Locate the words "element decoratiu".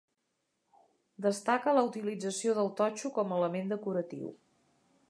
3.43-4.35